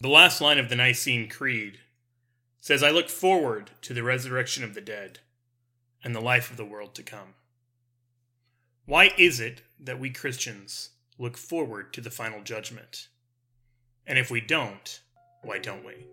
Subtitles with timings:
[0.00, 1.80] The last line of the Nicene Creed
[2.60, 5.18] says, I look forward to the resurrection of the dead
[6.04, 7.34] and the life of the world to come.
[8.86, 13.08] Why is it that we Christians look forward to the final judgment?
[14.06, 15.00] And if we don't,
[15.42, 16.06] why don't we?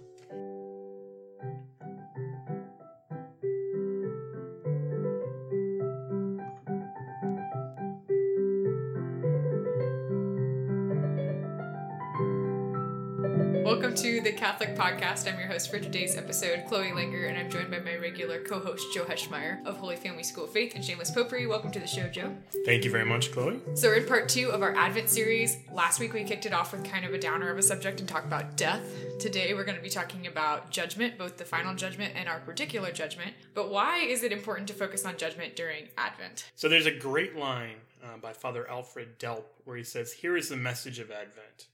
[14.26, 15.32] The Catholic Podcast.
[15.32, 18.60] I'm your host for today's episode, Chloe Langer, and I'm joined by my regular co
[18.60, 21.48] host, Joe Heschmeyer of Holy Family School of Faith and Shameless Popery.
[21.48, 22.36] Welcome to the show, Joe.
[22.65, 23.61] Thank you very much, Chloe.
[23.75, 25.57] So, we're in part two of our Advent series.
[25.71, 28.10] Last week, we kicked it off with kind of a downer of a subject and
[28.10, 28.82] talked about death.
[29.20, 32.92] Today, we're going to be talking about judgment, both the final judgment and our particular
[32.92, 33.31] judgment.
[33.53, 36.50] But why is it important to focus on judgment during Advent?
[36.56, 40.50] So, there's a great line uh, by Father Alfred Delp where he says, Here is
[40.50, 41.67] the message of Advent.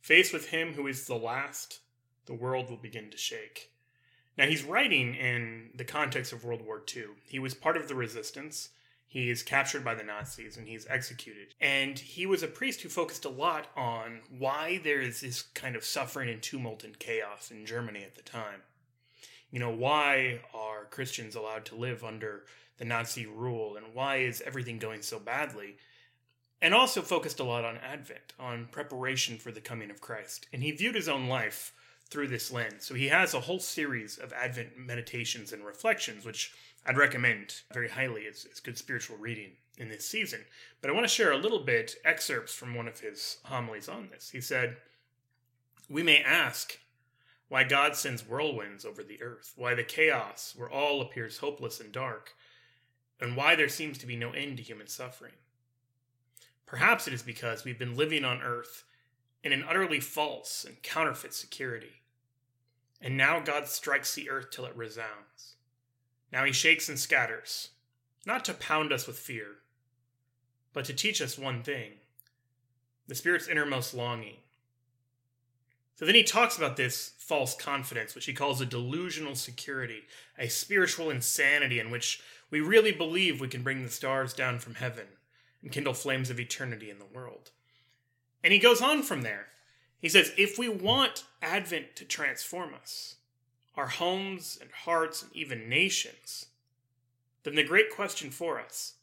[0.00, 1.80] Faced with him who is the last,
[2.26, 3.70] the world will begin to shake.
[4.38, 7.04] Now, he's writing in the context of World War II.
[7.26, 8.70] He was part of the resistance.
[9.06, 11.54] He is captured by the Nazis and he's executed.
[11.60, 15.74] And he was a priest who focused a lot on why there is this kind
[15.74, 18.62] of suffering and tumult and chaos in Germany at the time.
[19.50, 22.44] You know, why are Christians allowed to live under
[22.78, 25.76] the Nazi rule and why is everything going so badly?
[26.62, 30.46] And also focused a lot on Advent, on preparation for the coming of Christ.
[30.52, 31.72] And he viewed his own life
[32.10, 32.84] through this lens.
[32.84, 36.52] So he has a whole series of Advent meditations and reflections, which
[36.84, 40.40] I'd recommend very highly as, as good spiritual reading in this season.
[40.80, 44.08] But I want to share a little bit excerpts from one of his homilies on
[44.10, 44.30] this.
[44.30, 44.76] He said,
[45.88, 46.78] We may ask
[47.48, 51.92] why God sends whirlwinds over the earth, why the chaos where all appears hopeless and
[51.92, 52.34] dark,
[53.20, 55.32] and why there seems to be no end to human suffering.
[56.70, 58.84] Perhaps it is because we've been living on earth
[59.42, 62.02] in an utterly false and counterfeit security.
[63.02, 65.56] And now God strikes the earth till it resounds.
[66.32, 67.70] Now he shakes and scatters,
[68.24, 69.56] not to pound us with fear,
[70.72, 71.94] but to teach us one thing
[73.08, 74.36] the Spirit's innermost longing.
[75.96, 80.02] So then he talks about this false confidence, which he calls a delusional security,
[80.38, 84.76] a spiritual insanity in which we really believe we can bring the stars down from
[84.76, 85.06] heaven
[85.62, 87.50] and kindle flames of eternity in the world.
[88.42, 89.46] And he goes on from there.
[89.98, 93.16] He says, if we want Advent to transform us,
[93.76, 96.46] our homes and hearts and even nations,
[97.42, 98.94] then the great question for us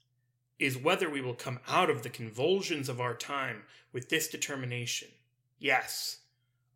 [0.59, 3.63] is whether we will come out of the convulsions of our time
[3.94, 5.07] with this determination.
[5.59, 6.19] Yes,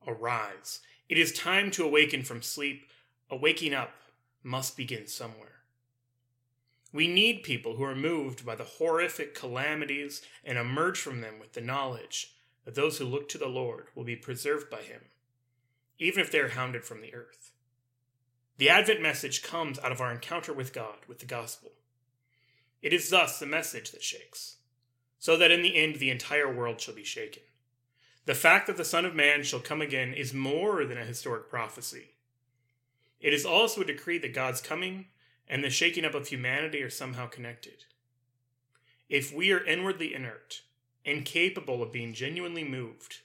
[0.07, 0.81] arise.
[1.09, 2.87] It is time to awaken from sleep.
[3.29, 3.91] A waking up
[4.43, 5.60] must begin somewhere.
[6.93, 11.53] We need people who are moved by the horrific calamities and emerge from them with
[11.53, 12.35] the knowledge
[12.65, 15.01] that those who look to the Lord will be preserved by him,
[15.99, 17.51] even if they are hounded from the earth.
[18.57, 21.71] The Advent message comes out of our encounter with God, with the gospel.
[22.81, 24.57] It is thus the message that shakes,
[25.17, 27.43] so that in the end the entire world shall be shaken.
[28.25, 31.49] The fact that the Son of Man shall come again is more than a historic
[31.49, 32.15] prophecy.
[33.19, 35.07] It is also a decree that God's coming
[35.51, 37.83] and the shaking up of humanity are somehow connected.
[39.09, 40.61] If we are inwardly inert,
[41.03, 43.17] incapable of being genuinely moved,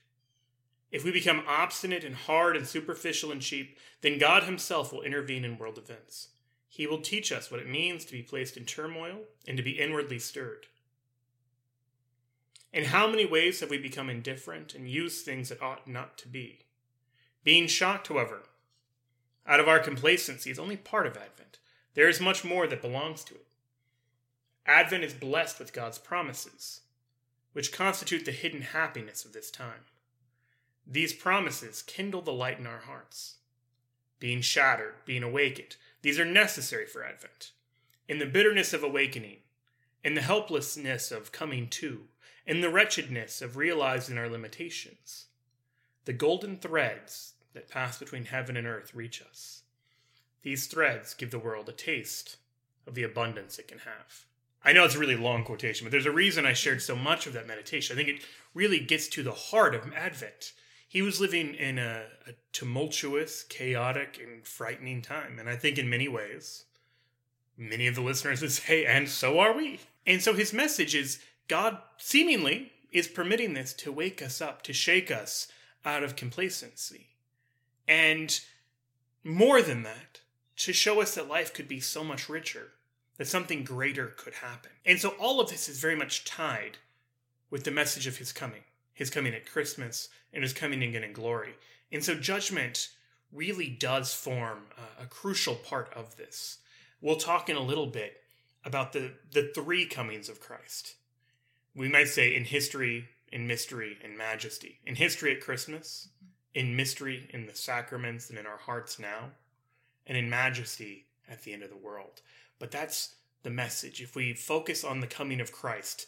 [0.90, 5.44] if we become obstinate and hard and superficial and cheap, then God Himself will intervene
[5.44, 6.30] in world events.
[6.68, 9.78] He will teach us what it means to be placed in turmoil and to be
[9.78, 10.66] inwardly stirred.
[12.72, 16.28] In how many ways have we become indifferent and used things that ought not to
[16.28, 16.58] be?
[17.44, 18.42] Being shocked, however,
[19.46, 21.58] out of our complacency is only part of Advent.
[21.96, 23.46] There is much more that belongs to it.
[24.66, 26.82] Advent is blessed with God's promises,
[27.54, 29.86] which constitute the hidden happiness of this time.
[30.86, 33.36] These promises kindle the light in our hearts.
[34.20, 37.52] Being shattered, being awakened, these are necessary for Advent.
[38.08, 39.38] In the bitterness of awakening,
[40.04, 42.02] in the helplessness of coming to,
[42.46, 45.26] in the wretchedness of realizing our limitations,
[46.04, 49.62] the golden threads that pass between heaven and earth reach us.
[50.46, 52.36] These threads give the world a taste
[52.86, 54.26] of the abundance it can have.
[54.62, 57.26] I know it's a really long quotation, but there's a reason I shared so much
[57.26, 57.92] of that meditation.
[57.92, 60.52] I think it really gets to the heart of Advent.
[60.86, 65.40] He was living in a, a tumultuous, chaotic, and frightening time.
[65.40, 66.66] And I think in many ways,
[67.58, 69.80] many of the listeners would say, and so are we.
[70.06, 74.72] And so his message is God seemingly is permitting this to wake us up, to
[74.72, 75.48] shake us
[75.84, 77.08] out of complacency.
[77.88, 78.38] And
[79.24, 80.15] more than that,
[80.56, 82.72] to show us that life could be so much richer,
[83.18, 84.70] that something greater could happen.
[84.84, 86.78] And so all of this is very much tied
[87.50, 88.62] with the message of his coming,
[88.92, 91.54] his coming at Christmas and his coming again in glory.
[91.92, 92.88] And so judgment
[93.32, 96.58] really does form a, a crucial part of this.
[97.00, 98.22] We'll talk in a little bit
[98.64, 100.94] about the, the three comings of Christ.
[101.74, 104.80] We might say in history, in mystery, in majesty.
[104.86, 106.08] In history at Christmas,
[106.54, 109.30] in mystery in the sacraments and in our hearts now,
[110.06, 112.22] and in majesty at the end of the world.
[112.58, 114.00] But that's the message.
[114.00, 116.06] If we focus on the coming of Christ,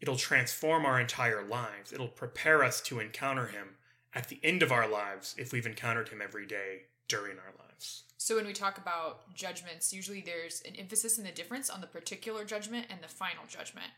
[0.00, 1.92] it'll transform our entire lives.
[1.92, 3.76] It'll prepare us to encounter him
[4.14, 8.04] at the end of our lives if we've encountered him every day during our lives.
[8.18, 11.86] So when we talk about judgments, usually there's an emphasis in the difference on the
[11.86, 13.88] particular judgment and the final judgment.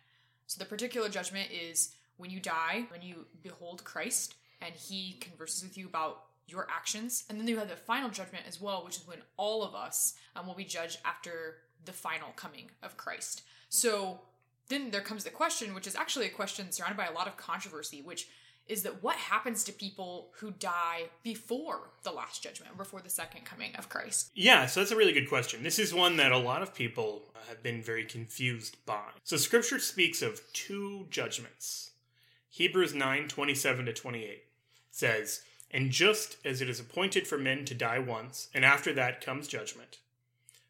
[0.46, 5.62] So the particular judgment is when you die, when you behold Christ and he converses
[5.62, 7.24] with you about your actions.
[7.28, 10.14] And then you have the final judgment as well, which is when all of us
[10.36, 13.42] um, will be judged after the final coming of Christ.
[13.68, 14.20] So
[14.68, 17.36] then there comes the question, which is actually a question surrounded by a lot of
[17.36, 18.28] controversy, which
[18.66, 23.44] is that what happens to people who die before the last judgment, before the second
[23.44, 24.30] coming of Christ?
[24.34, 25.62] Yeah, so that's a really good question.
[25.62, 29.10] This is one that a lot of people have been very confused by.
[29.22, 31.90] So scripture speaks of two judgments.
[32.48, 34.44] Hebrews 9 27 to 28
[34.90, 35.42] says,
[35.74, 39.46] And just as it is appointed for men to die once, and after that comes
[39.46, 39.98] judgment,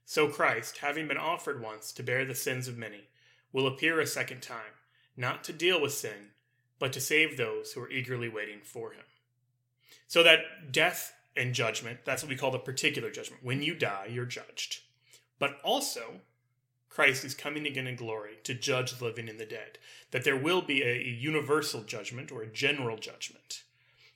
[0.04, 3.08] so Christ, having been offered once to bear the sins of many,
[3.52, 4.80] will appear a second time,
[5.16, 6.30] not to deal with sin
[6.78, 9.04] but to save those who are eagerly waiting for him.
[10.06, 13.42] So that death and judgment, that's what we call the particular judgment.
[13.42, 14.80] When you die, you're judged.
[15.38, 16.20] But also,
[16.90, 19.78] Christ is coming again in glory to judge the living and the dead.
[20.10, 23.63] That there will be a universal judgment or a general judgment.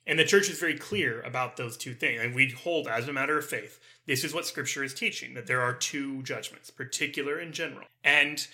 [0.09, 2.19] And the church is very clear about those two things.
[2.19, 5.45] And we hold, as a matter of faith, this is what Scripture is teaching that
[5.45, 7.85] there are two judgments, particular and general.
[8.03, 8.47] And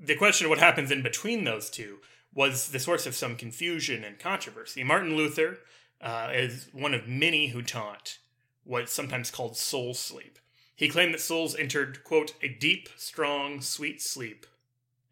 [0.00, 1.98] the question of what happens in between those two
[2.34, 4.82] was the source of some confusion and controversy.
[4.82, 5.58] Martin Luther
[6.00, 8.18] uh, is one of many who taught
[8.64, 10.40] what's sometimes called soul sleep.
[10.74, 14.44] He claimed that souls entered, quote, a deep, strong, sweet sleep,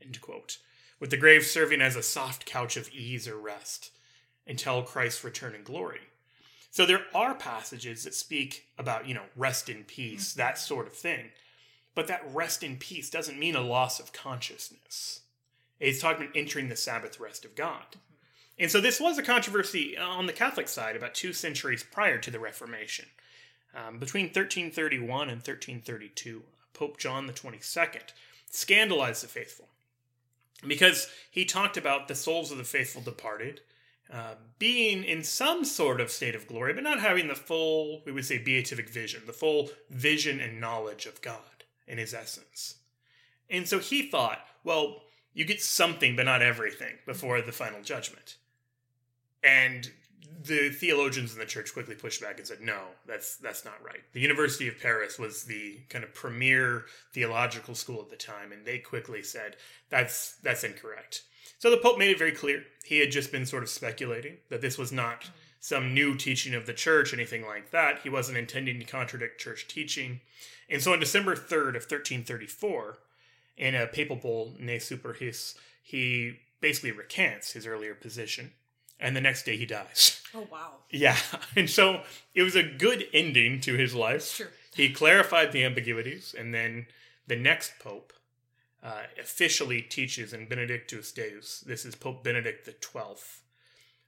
[0.02, 0.58] end quote,
[0.98, 3.92] with the grave serving as a soft couch of ease or rest
[4.46, 6.00] until Christ's return in glory.
[6.70, 10.40] So there are passages that speak about, you know, rest in peace, mm-hmm.
[10.40, 11.30] that sort of thing.
[11.94, 15.20] But that rest in peace doesn't mean a loss of consciousness.
[15.78, 17.96] It's talking about entering the Sabbath rest of God.
[18.58, 22.30] And so this was a controversy on the Catholic side about two centuries prior to
[22.30, 23.06] the Reformation.
[23.74, 26.42] Um, between 1331 and 1332,
[26.72, 28.12] Pope John the 22nd
[28.50, 29.68] scandalized the faithful
[30.66, 33.60] because he talked about the souls of the faithful departed
[34.12, 38.12] uh, being in some sort of state of glory, but not having the full, we
[38.12, 42.76] would say, beatific vision, the full vision and knowledge of God in his essence.
[43.50, 45.02] And so he thought, well,
[45.32, 48.36] you get something, but not everything, before the final judgment.
[49.42, 49.90] And
[50.42, 54.02] the theologians in the church quickly pushed back and said, "No, that's that's not right."
[54.12, 58.64] The University of Paris was the kind of premier theological school at the time, and
[58.64, 59.56] they quickly said,
[59.90, 61.22] "That's that's incorrect."
[61.58, 64.60] So the Pope made it very clear he had just been sort of speculating that
[64.60, 65.30] this was not
[65.60, 68.00] some new teaching of the church, anything like that.
[68.02, 70.20] He wasn't intending to contradict church teaching.
[70.68, 72.98] And so on December 3rd of 1334,
[73.56, 78.52] in a papal bull, Ne Super His, he basically recants his earlier position,
[78.98, 80.22] and the next day he dies.
[80.34, 80.78] Oh wow!
[80.90, 81.16] Yeah,
[81.56, 82.02] and so
[82.34, 84.24] it was a good ending to his life.
[84.24, 84.48] Sure.
[84.74, 86.86] He clarified the ambiguities, and then
[87.26, 88.12] the next pope
[88.84, 91.64] uh, officially teaches in Benedictus Deus.
[91.66, 93.42] This is Pope Benedict Twelfth.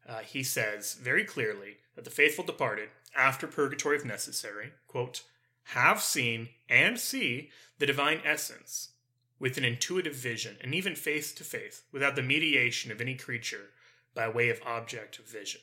[0.06, 5.22] Uh, he says very clearly that the faithful departed, after purgatory if necessary, quote,
[5.70, 8.90] have seen and see the divine essence
[9.40, 13.70] with an intuitive vision and even face to face without the mediation of any creature
[14.14, 15.60] by way of object of vision.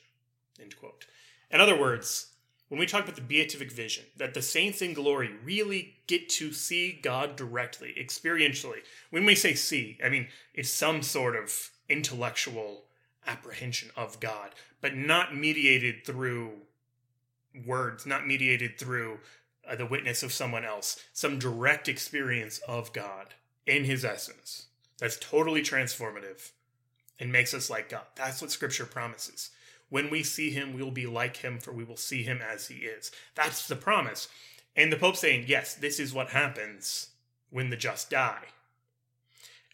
[0.60, 1.06] End quote.
[1.50, 2.33] In other words,
[2.68, 6.52] when we talk about the beatific vision, that the saints in glory really get to
[6.52, 8.78] see God directly, experientially.
[9.10, 12.84] When we say see, I mean it's some sort of intellectual
[13.26, 16.52] apprehension of God, but not mediated through
[17.66, 19.18] words, not mediated through
[19.68, 23.34] uh, the witness of someone else, some direct experience of God
[23.66, 24.66] in his essence
[24.98, 26.50] that's totally transformative
[27.18, 28.04] and makes us like God.
[28.16, 29.50] That's what scripture promises.
[29.94, 32.66] When we see him, we will be like him, for we will see him as
[32.66, 33.12] he is.
[33.36, 34.26] That's the promise.
[34.74, 37.10] And the Pope saying, yes, this is what happens
[37.50, 38.46] when the just die.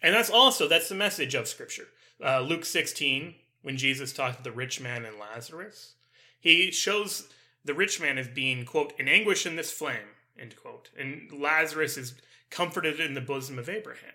[0.03, 1.89] And that's also, that's the message of scripture.
[2.23, 5.95] Uh, Luke 16, when Jesus talked to the rich man and Lazarus,
[6.39, 7.31] he shows
[7.65, 10.91] the rich man as being, quote, in anguish in this flame, end quote.
[10.99, 12.13] And Lazarus is
[12.51, 14.13] comforted in the bosom of Abraham.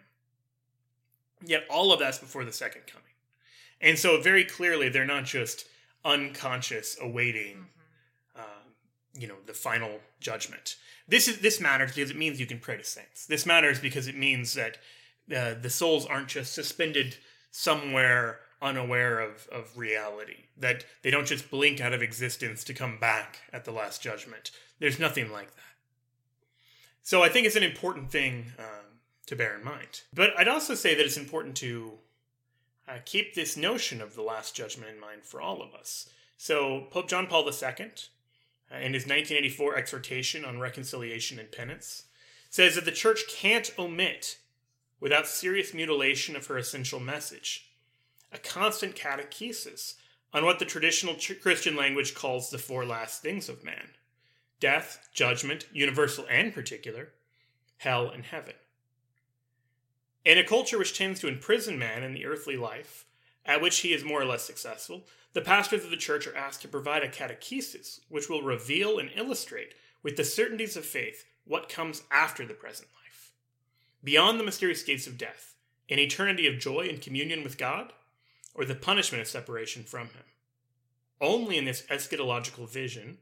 [1.43, 3.05] Yet all of that's before the second coming.
[3.81, 5.65] And so, very clearly, they're not just
[6.05, 7.55] unconscious awaiting
[8.37, 8.41] mm-hmm.
[8.41, 8.63] uh,
[9.17, 10.75] you know, the final judgment.
[11.07, 13.25] This is this matters because it means you can pray to saints.
[13.25, 14.77] This matters because it means that
[15.35, 17.17] uh, the souls aren't just suspended
[17.51, 22.97] somewhere unaware of, of reality, that they don't just blink out of existence to come
[22.99, 24.51] back at the last judgment.
[24.79, 25.61] There's nothing like that.
[27.03, 30.01] So I think it's an important thing um, to bear in mind.
[30.13, 31.93] But I'd also say that it's important to
[32.87, 36.09] uh, keep this notion of the last judgment in mind for all of us.
[36.37, 37.91] So Pope John Paul II,
[38.71, 42.03] uh, in his 1984 exhortation on reconciliation and penance,
[42.49, 44.37] says that the church can't omit,
[44.99, 47.69] without serious mutilation of her essential message,
[48.31, 49.95] a constant catechesis
[50.33, 53.89] on what the traditional Christian language calls the four last things of man
[54.59, 57.09] death, judgment, universal and particular,
[57.77, 58.53] hell, and heaven.
[60.25, 63.05] In a culture which tends to imprison man in the earthly life,
[63.45, 66.63] at which he is more or less successful, the pastors of the church are asked
[66.63, 71.69] to provide a catechesis which will reveal and illustrate with the certainties of faith what
[71.69, 73.33] comes after the present life.
[74.03, 75.53] Beyond the mysterious gates of death,
[75.89, 77.93] an eternity of joy and communion with God,
[78.55, 80.23] or the punishment of separation from him.
[81.21, 83.19] Only in this eschatological vision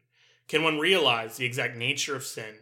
[0.47, 2.55] can one realize the exact nature of sin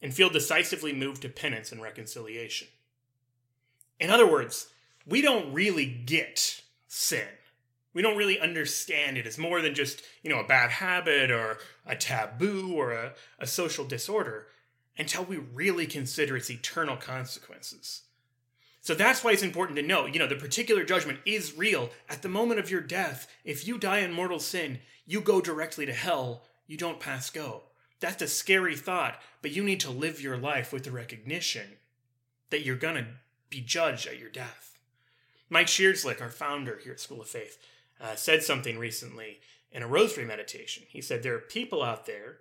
[0.00, 2.68] and feel decisively moved to penance and reconciliation.
[4.02, 4.66] In other words,
[5.06, 7.28] we don't really get sin.
[7.94, 11.58] We don't really understand it as more than just, you know, a bad habit or
[11.86, 14.48] a taboo or a, a social disorder
[14.98, 18.02] until we really consider its eternal consequences.
[18.80, 21.90] So that's why it's important to know, you know, the particular judgment is real.
[22.08, 25.86] At the moment of your death, if you die in mortal sin, you go directly
[25.86, 26.42] to hell.
[26.66, 27.62] You don't pass go.
[28.00, 31.76] That's a scary thought, but you need to live your life with the recognition
[32.50, 33.06] that you're going to
[33.52, 34.78] be judged at your death.
[35.48, 37.58] Mike Scherschligt, our founder here at School of Faith,
[38.00, 39.38] uh, said something recently
[39.70, 40.84] in a rosary meditation.
[40.88, 42.38] He said, There are people out there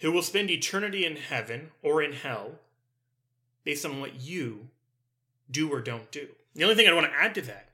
[0.00, 2.52] who will spend eternity in heaven or in hell
[3.64, 4.68] based on what you
[5.50, 6.28] do or don't do.
[6.54, 7.68] The only thing I want to add to that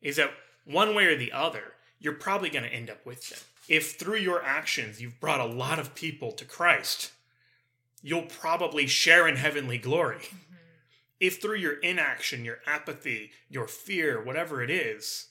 [0.00, 0.32] is that
[0.64, 3.40] one way or the other, you're probably going to end up with them.
[3.68, 7.12] If through your actions you've brought a lot of people to Christ,
[8.02, 10.28] you'll probably share in heavenly glory.
[11.20, 15.28] If through your inaction, your apathy, your fear, whatever it is,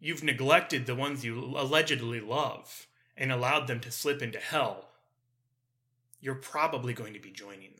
[0.00, 4.88] you've neglected the ones you allegedly love and allowed them to slip into hell,
[6.20, 7.78] you're probably going to be joining them.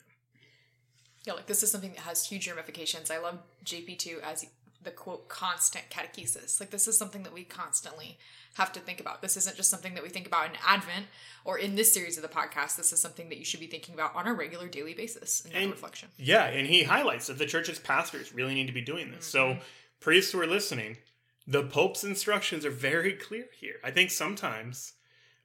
[1.25, 3.11] Yeah, like this is something that has huge ramifications.
[3.11, 4.47] I love JP2 as
[4.83, 6.61] the quote constant catechesis.
[6.61, 8.19] Like this is something that we constantly
[8.55, 9.23] have to think about.
[9.23, 11.07] This isn't just something that we think about in Advent
[11.45, 12.77] or in this series of the podcast.
[12.77, 15.53] This is something that you should be thinking about on a regular daily basis in
[15.53, 16.09] and, reflection.
[16.19, 19.33] Yeah, and he highlights that the church's pastors really need to be doing this.
[19.33, 19.59] Mm-hmm.
[19.59, 19.65] So
[20.01, 20.99] priests who are listening,
[21.47, 23.77] the Pope's instructions are very clear here.
[23.83, 24.95] I think sometimes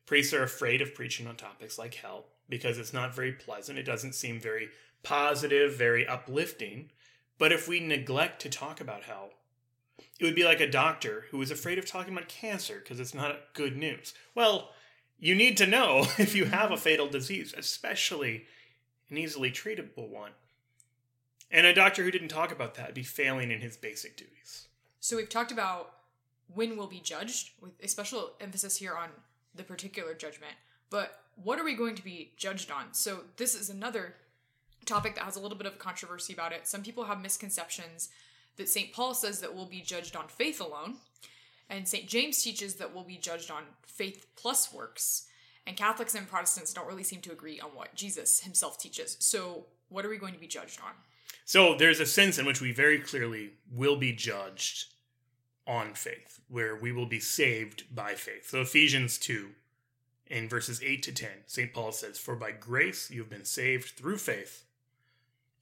[0.05, 3.79] priests are afraid of preaching on topics like hell because it's not very pleasant.
[3.79, 4.69] It doesn't seem very
[5.03, 6.91] positive, very uplifting.
[7.37, 9.31] But if we neglect to talk about hell,
[10.19, 13.13] it would be like a doctor who is afraid of talking about cancer because it's
[13.13, 14.13] not good news.
[14.33, 14.71] Well,
[15.19, 18.45] you need to know if you have a fatal disease, especially
[19.09, 20.31] an easily treatable one.
[21.49, 24.67] And a doctor who didn't talk about that would be failing in his basic duties.
[24.99, 25.93] So we've talked about
[26.53, 29.09] when we'll be judged, with a special emphasis here on
[29.55, 30.53] the particular judgment.
[30.89, 32.93] But what are we going to be judged on?
[32.93, 34.15] So this is another
[34.85, 36.67] topic that has a little bit of controversy about it.
[36.67, 38.09] Some people have misconceptions
[38.57, 38.93] that St.
[38.93, 40.95] Paul says that we'll be judged on faith alone,
[41.69, 42.07] and St.
[42.07, 45.27] James teaches that we'll be judged on faith plus works.
[45.65, 49.17] And Catholics and Protestants don't really seem to agree on what Jesus himself teaches.
[49.19, 50.91] So, what are we going to be judged on?
[51.43, 54.93] So, there's a sense in which we very clearly will be judged
[55.65, 58.49] on faith, where we will be saved by faith.
[58.49, 59.49] So, Ephesians 2,
[60.27, 61.73] in verses 8 to 10, St.
[61.73, 64.63] Paul says, For by grace you have been saved through faith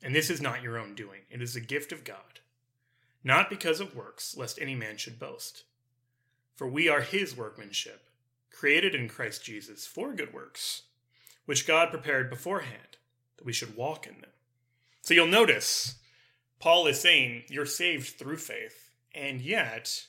[0.05, 2.39] and this is not your own doing, it is a gift of God,
[3.25, 5.63] not because of works, lest any man should boast.
[6.55, 8.07] For we are his workmanship,
[8.51, 10.83] created in Christ Jesus for good works,
[11.45, 12.97] which God prepared beforehand,
[13.35, 14.29] that we should walk in them.
[15.01, 15.95] So you'll notice,
[16.59, 20.05] Paul is saying you're saved through faith, and yet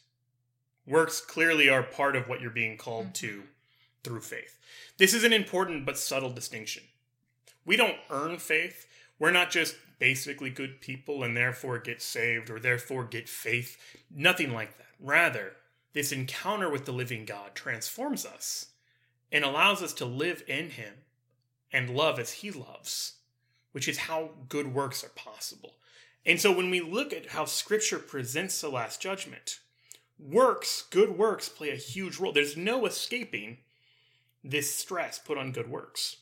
[0.86, 3.46] works clearly are part of what you're being called to mm-hmm.
[4.04, 4.58] through faith.
[4.98, 6.82] This is an important but subtle distinction.
[7.64, 8.86] We don't earn faith.
[9.18, 13.76] We're not just basically good people and therefore get saved or therefore get faith.
[14.14, 14.86] Nothing like that.
[15.00, 15.52] Rather,
[15.92, 18.66] this encounter with the living God transforms us
[19.32, 20.94] and allows us to live in Him
[21.72, 23.14] and love as He loves,
[23.72, 25.74] which is how good works are possible.
[26.24, 29.60] And so when we look at how Scripture presents the Last Judgment,
[30.18, 32.32] works, good works, play a huge role.
[32.32, 33.58] There's no escaping
[34.42, 36.16] this stress put on good works.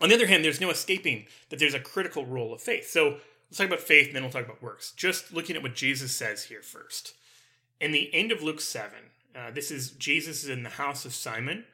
[0.00, 2.88] On the other hand, there's no escaping that there's a critical role of faith.
[2.88, 3.16] So
[3.48, 4.92] let's talk about faith, and then we'll talk about works.
[4.92, 7.14] Just looking at what Jesus says here first.
[7.80, 8.92] In the end of Luke 7,
[9.34, 11.64] uh, this is Jesus is in the house of Simon,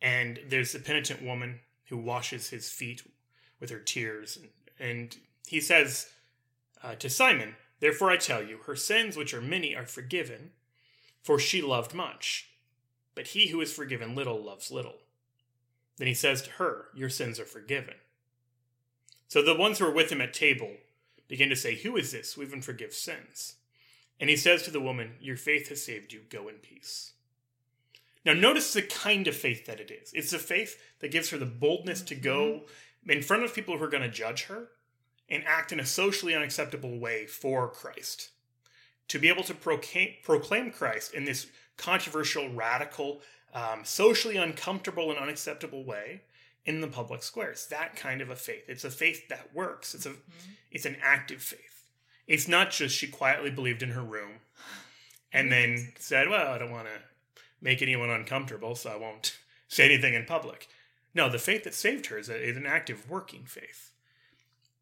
[0.00, 3.02] and there's a penitent woman who washes his feet
[3.60, 4.38] with her tears.
[4.38, 5.16] And, and
[5.46, 6.08] he says
[6.82, 10.50] uh, to Simon, Therefore I tell you, her sins, which are many, are forgiven,
[11.22, 12.48] for she loved much.
[13.14, 14.96] But he who is forgiven little loves little.
[15.98, 17.94] Then he says to her, Your sins are forgiven.
[19.28, 20.72] So the ones who are with him at table
[21.28, 23.56] begin to say, Who is this who even forgives sins?
[24.20, 26.20] And he says to the woman, Your faith has saved you.
[26.30, 27.12] Go in peace.
[28.24, 30.12] Now, notice the kind of faith that it is.
[30.12, 33.10] It's the faith that gives her the boldness to go mm-hmm.
[33.10, 34.68] in front of people who are going to judge her
[35.28, 38.30] and act in a socially unacceptable way for Christ.
[39.08, 43.20] To be able to proclaim, Christ in this controversial, radical,
[43.56, 46.20] um, socially uncomfortable, and unacceptable way
[46.66, 47.50] in the public square.
[47.50, 48.64] It's that kind of a faith.
[48.68, 49.94] It's a faith that works.
[49.94, 50.52] It's a mm-hmm.
[50.70, 51.88] it's an active faith.
[52.26, 54.40] It's not just she quietly believed in her room
[55.32, 57.00] and then said, "Well, I don't want to
[57.62, 60.68] make anyone uncomfortable, so I won't say anything in public."
[61.14, 63.90] No, the faith that saved her is, a, is an active working faith.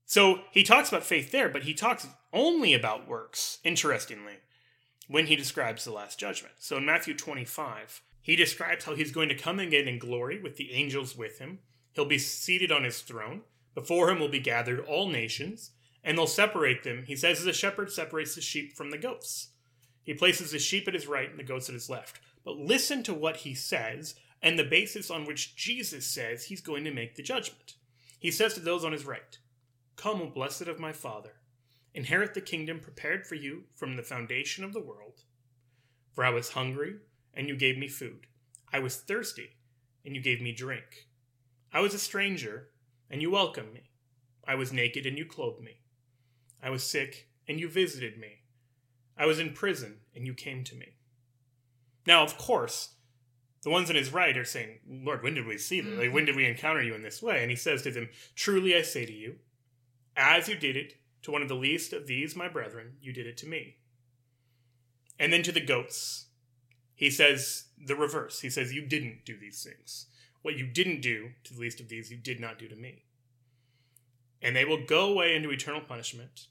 [0.05, 4.39] So he talks about faith there, but he talks only about works, interestingly,
[5.07, 6.55] when he describes the Last Judgment.
[6.59, 10.57] So in Matthew 25, he describes how he's going to come again in glory with
[10.57, 11.59] the angels with him.
[11.93, 13.43] He'll be seated on his throne.
[13.75, 17.05] Before him will be gathered all nations, and they'll separate them.
[17.07, 19.49] He says, as a shepherd separates the sheep from the goats.
[20.03, 22.19] He places the sheep at his right and the goats at his left.
[22.47, 26.85] But listen to what he says and the basis on which Jesus says he's going
[26.85, 27.75] to make the judgment.
[28.19, 29.37] He says to those on his right,
[29.97, 31.33] Come, O blessed of my Father,
[31.93, 35.25] inherit the kingdom prepared for you from the foundation of the world.
[36.15, 36.97] For I was hungry,
[37.37, 38.27] and you gave me food.
[38.73, 39.51] I was thirsty,
[40.05, 41.09] and you gave me drink.
[41.73, 42.69] I was a stranger,
[43.11, 43.91] and you welcomed me.
[44.47, 45.81] I was naked, and you clothed me.
[46.63, 48.43] I was sick, and you visited me.
[49.17, 50.97] I was in prison, and you came to me.
[52.07, 52.95] Now, of course,
[53.63, 55.99] the ones on his right are saying, Lord, when did we see this?
[55.99, 56.53] Like, when did we mm-hmm.
[56.53, 57.41] encounter you in this way?
[57.41, 59.37] And he says to them, Truly I say to you,
[60.17, 63.27] as you did it to one of the least of these, my brethren, you did
[63.27, 63.77] it to me.
[65.19, 66.27] And then to the goats,
[66.95, 68.41] he says the reverse.
[68.41, 70.07] He says, You didn't do these things.
[70.43, 73.05] What you didn't do to the least of these, you did not do to me.
[74.43, 76.49] And they will go away into eternal punishment,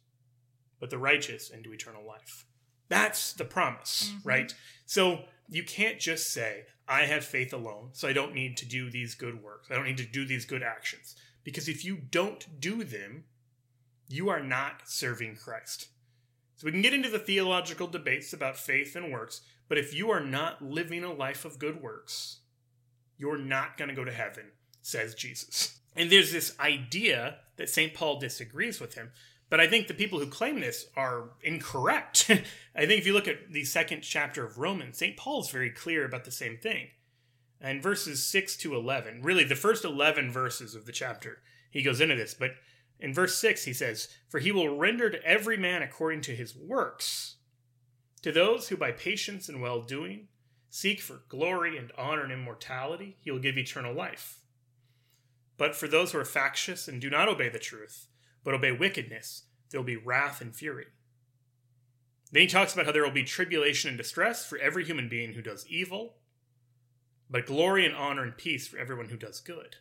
[0.79, 2.45] but the righteous into eternal life.
[2.89, 4.27] That's the promise, mm-hmm.
[4.27, 4.55] right?
[4.85, 8.89] So you can't just say, I have faith alone, so I don't need to do
[8.89, 9.69] these good works.
[9.71, 11.15] I don't need to do these good actions.
[11.43, 13.25] Because if you don't do them,
[14.09, 15.87] you are not serving Christ.
[16.55, 19.41] So we can get into the theological debates about faith and works,
[19.73, 22.41] but if you are not living a life of good works,
[23.17, 24.51] you're not going to go to heaven,
[24.83, 25.79] says Jesus.
[25.95, 27.91] And there's this idea that St.
[27.91, 29.09] Paul disagrees with him,
[29.49, 32.29] but I think the people who claim this are incorrect.
[32.75, 35.17] I think if you look at the second chapter of Romans, St.
[35.17, 36.89] Paul is very clear about the same thing.
[37.59, 41.39] And verses 6 to 11, really the first 11 verses of the chapter,
[41.71, 42.51] he goes into this, but
[42.99, 46.55] in verse 6, he says, For he will render to every man according to his
[46.55, 47.37] works.
[48.23, 50.29] To those who by patience and well doing
[50.69, 54.39] seek for glory and honor and immortality, he will give eternal life.
[55.57, 58.07] But for those who are factious and do not obey the truth,
[58.43, 60.87] but obey wickedness, there will be wrath and fury.
[62.31, 65.33] Then he talks about how there will be tribulation and distress for every human being
[65.33, 66.15] who does evil,
[67.29, 69.75] but glory and honor and peace for everyone who does good.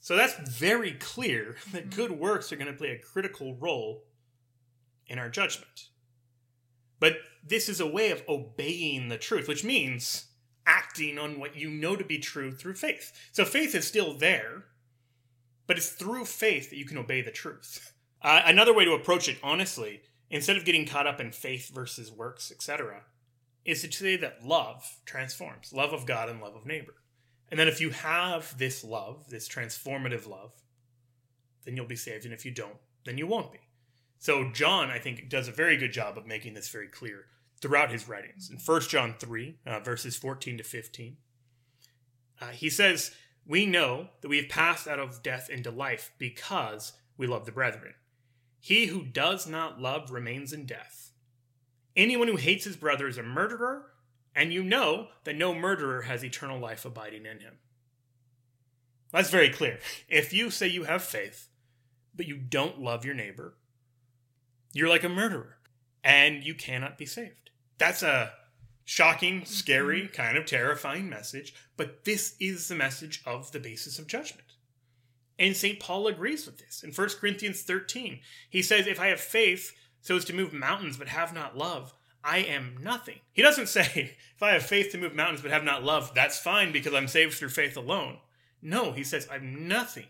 [0.00, 1.96] So that's very clear that mm-hmm.
[1.96, 4.04] good works are going to play a critical role
[5.06, 5.88] in our judgment.
[7.04, 10.28] But this is a way of obeying the truth, which means
[10.64, 13.12] acting on what you know to be true through faith.
[13.30, 14.64] So faith is still there,
[15.66, 17.92] but it's through faith that you can obey the truth.
[18.22, 22.10] Uh, another way to approach it, honestly, instead of getting caught up in faith versus
[22.10, 23.02] works, etc.,
[23.66, 26.94] is to say that love transforms love of God and love of neighbor.
[27.50, 30.52] And then if you have this love, this transformative love,
[31.66, 32.24] then you'll be saved.
[32.24, 33.60] And if you don't, then you won't be.
[34.24, 37.26] So John, I think, does a very good job of making this very clear
[37.60, 38.48] throughout his writings.
[38.48, 41.18] In 1 John 3, uh, verses 14 to 15,
[42.40, 43.10] uh, he says,
[43.46, 47.52] We know that we have passed out of death into life because we love the
[47.52, 47.92] brethren.
[48.58, 51.12] He who does not love remains in death.
[51.94, 53.90] Anyone who hates his brother is a murderer,
[54.34, 57.58] and you know that no murderer has eternal life abiding in him.
[59.12, 59.80] That's very clear.
[60.08, 61.50] If you say you have faith,
[62.16, 63.56] but you don't love your neighbor,
[64.74, 65.56] you're like a murderer
[66.02, 67.50] and you cannot be saved.
[67.78, 68.32] That's a
[68.84, 70.12] Shocking, scary, mm-hmm.
[70.12, 74.48] kind of terrifying message, but this is the message of the basis of judgment.
[75.38, 75.80] And St.
[75.80, 76.82] Paul agrees with this.
[76.82, 80.98] In 1 Corinthians 13, he says, If I have faith so as to move mountains
[80.98, 83.20] but have not love, I am nothing.
[83.32, 86.38] He doesn't say, If I have faith to move mountains but have not love, that's
[86.38, 88.18] fine because I'm saved through faith alone.
[88.60, 90.06] No, he says, I'm nothing.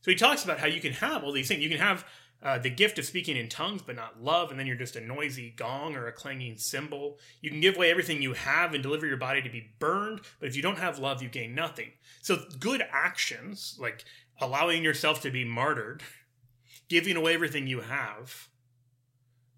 [0.00, 1.62] So he talks about how you can have all these things.
[1.62, 2.04] You can have
[2.42, 5.00] uh, the gift of speaking in tongues, but not love, and then you're just a
[5.00, 7.18] noisy gong or a clanging cymbal.
[7.40, 10.48] You can give away everything you have and deliver your body to be burned, but
[10.48, 11.92] if you don't have love, you gain nothing.
[12.20, 14.04] So, good actions, like
[14.40, 16.02] allowing yourself to be martyred,
[16.88, 18.48] giving away everything you have,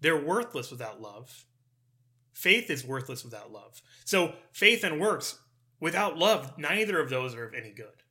[0.01, 1.45] they're worthless without love.
[2.33, 3.81] Faith is worthless without love.
[4.03, 5.39] So, faith and works
[5.79, 8.04] without love, neither of those are of any good.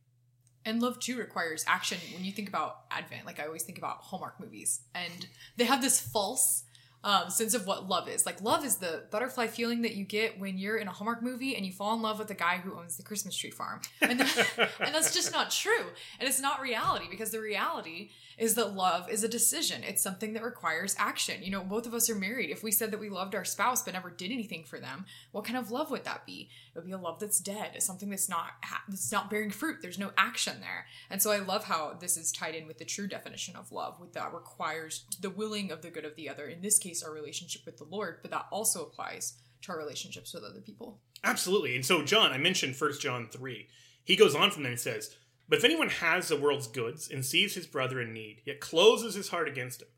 [0.64, 1.98] And love too requires action.
[2.14, 5.82] When you think about Advent, like I always think about Hallmark movies, and they have
[5.82, 6.64] this false
[7.04, 8.24] um, sense of what love is.
[8.24, 11.54] Like love is the butterfly feeling that you get when you're in a Hallmark movie
[11.54, 14.18] and you fall in love with the guy who owns the Christmas tree farm, and,
[14.20, 14.48] that,
[14.80, 15.84] and that's just not true.
[16.18, 19.82] And it's not reality because the reality is that love is a decision.
[19.84, 21.42] It's something that requires action.
[21.42, 22.50] You know, both of us are married.
[22.50, 25.44] If we said that we loved our spouse but never did anything for them, what
[25.44, 26.50] kind of love would that be?
[26.74, 27.82] It would be a love that's dead.
[27.82, 28.52] Something that's not
[28.88, 29.78] that's not bearing fruit.
[29.82, 30.86] There's no action there.
[31.10, 34.00] And so I love how this is tied in with the true definition of love,
[34.00, 36.46] with that requires the willing of the good of the other.
[36.46, 40.34] In this case, our relationship with the Lord, but that also applies to our relationships
[40.34, 41.00] with other people.
[41.22, 41.74] Absolutely.
[41.74, 43.66] And so John, I mentioned First John 3.
[44.04, 45.16] He goes on from there and says,
[45.48, 49.14] but if anyone has the world's goods and sees his brother in need, yet closes
[49.14, 49.88] his heart against him,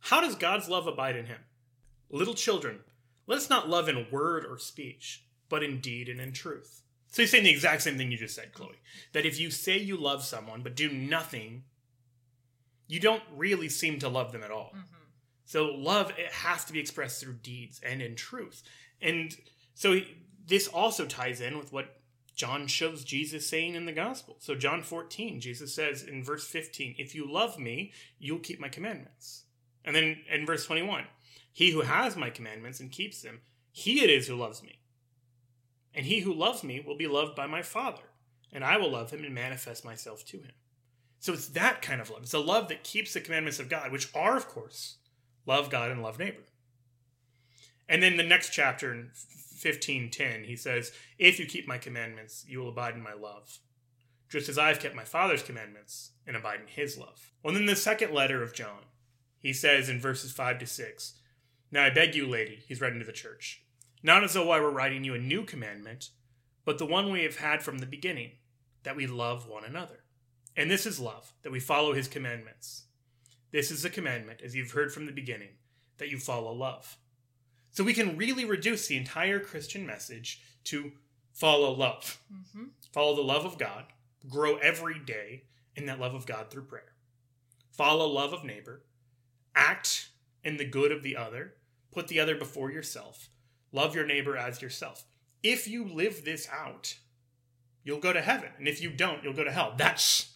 [0.00, 1.40] how does God's love abide in him?
[2.10, 2.80] Little children,
[3.26, 6.82] let us not love in word or speech, but in deed and in truth.
[7.12, 8.80] So he's saying the exact same thing you just said, Chloe.
[9.12, 11.64] That if you say you love someone but do nothing,
[12.86, 14.72] you don't really seem to love them at all.
[14.76, 14.96] Mm-hmm.
[15.44, 18.62] So love it has to be expressed through deeds and in truth.
[19.02, 19.36] And
[19.74, 21.99] so he, this also ties in with what
[22.40, 24.36] John shows Jesus saying in the gospel.
[24.38, 28.70] So, John 14, Jesus says in verse 15, If you love me, you'll keep my
[28.70, 29.44] commandments.
[29.84, 31.04] And then in verse 21,
[31.52, 34.80] He who has my commandments and keeps them, he it is who loves me.
[35.94, 38.08] And he who loves me will be loved by my Father,
[38.50, 40.52] and I will love him and manifest myself to him.
[41.18, 42.22] So it's that kind of love.
[42.22, 44.96] It's a love that keeps the commandments of God, which are, of course,
[45.44, 46.46] love God and love neighbor.
[47.86, 49.10] And then the next chapter in
[49.60, 53.58] 15:10 he says, "If you keep my commandments, you will abide in my love,
[54.28, 57.66] just as I have kept my Father's commandments and abide in his love." Well, then
[57.66, 58.86] the second letter of John,
[59.38, 61.14] he says in verses 5 to 6,
[61.70, 63.62] "Now I beg you, lady, he's writing to the church,
[64.02, 66.10] not as though I were writing you a new commandment,
[66.64, 68.38] but the one we have had from the beginning,
[68.82, 70.04] that we love one another.
[70.56, 72.86] And this is love, that we follow his commandments.
[73.50, 75.58] This is the commandment, as you've heard from the beginning,
[75.98, 76.96] that you follow love."
[77.72, 80.92] So we can really reduce the entire Christian message to
[81.32, 82.20] follow love.
[82.32, 82.64] Mm-hmm.
[82.92, 83.84] Follow the love of God,
[84.28, 85.44] grow every day
[85.76, 86.92] in that love of God through prayer.
[87.70, 88.82] Follow love of neighbor,
[89.54, 90.10] act
[90.44, 91.54] in the good of the other,
[91.92, 93.28] put the other before yourself,
[93.72, 95.04] love your neighbor as yourself.
[95.42, 96.96] If you live this out,
[97.84, 98.50] you'll go to heaven.
[98.58, 99.74] And if you don't, you'll go to hell.
[99.76, 100.34] That's,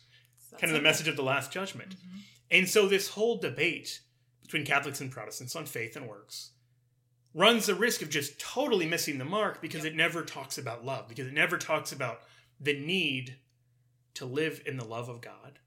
[0.50, 1.90] That's kind of the message of the last judgment.
[1.90, 2.18] Mm-hmm.
[2.50, 4.00] And so this whole debate
[4.42, 6.52] between Catholics and Protestants on faith and works
[7.34, 9.92] runs the risk of just totally missing the mark because yep.
[9.92, 12.20] it never talks about love, because it never talks about
[12.60, 13.36] the need
[14.14, 15.58] to live in the love of God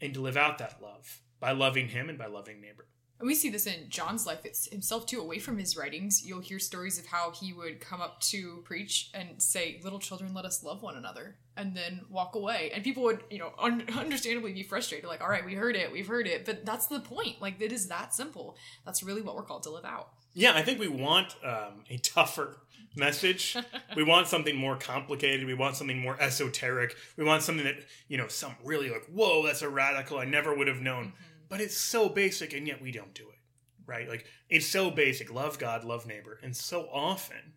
[0.00, 2.86] and to live out that love by loving Him and by loving neighbor.
[3.18, 5.20] And we see this in John's life it's himself too.
[5.20, 9.10] Away from his writings, you'll hear stories of how he would come up to preach
[9.14, 12.70] and say, "Little children, let us love one another," and then walk away.
[12.74, 15.90] And people would, you know, un- understandably be frustrated, like, "All right, we heard it,
[15.90, 17.40] we've heard it," but that's the point.
[17.40, 18.56] Like, it is that simple.
[18.84, 20.10] That's really what we're called to live out.
[20.34, 22.58] Yeah, I think we want um, a tougher
[22.96, 23.56] message.
[23.96, 25.46] we want something more complicated.
[25.46, 26.94] We want something more esoteric.
[27.16, 27.76] We want something that,
[28.08, 30.18] you know, some really like, whoa, that's a radical.
[30.18, 31.06] I never would have known.
[31.06, 31.35] Mm-hmm.
[31.48, 33.38] But it's so basic, and yet we don't do it,
[33.86, 34.08] right?
[34.08, 35.32] Like, it's so basic.
[35.32, 36.38] Love God, love neighbor.
[36.42, 37.54] And so often